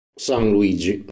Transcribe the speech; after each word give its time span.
San 0.17 0.53
Luigi 0.55 0.97